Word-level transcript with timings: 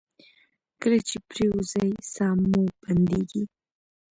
کله 0.81 0.99
چې 1.07 1.15
پریوځئ 1.29 1.89
ساه 2.13 2.35
مو 2.49 2.63
بندیږي؟ 2.81 3.43